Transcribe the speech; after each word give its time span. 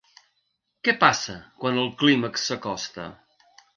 Què 0.87 0.95
passa 1.03 1.35
quan 1.65 1.77
el 1.83 1.91
clímax 2.01 2.47
s'acosta? 2.53 3.07